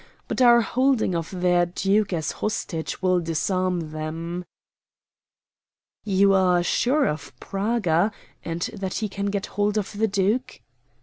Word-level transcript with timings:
But 0.27 0.41
our 0.41 0.61
holding 0.61 1.13
of 1.13 1.29
their 1.29 1.67
duke 1.67 2.11
as 2.11 2.31
a 2.31 2.35
hostage 2.37 3.03
will 3.03 3.19
disarm 3.19 3.91
them." 3.91 4.45
"You 6.03 6.33
are 6.33 6.63
sure 6.63 7.05
of 7.07 7.39
Praga, 7.39 8.11
and 8.43 8.63
that 8.73 8.95
he 8.95 9.07
can 9.07 9.27
get 9.27 9.45
hold 9.45 9.77
of 9.77 9.93
the 9.95 10.07
duke?" 10.07 10.61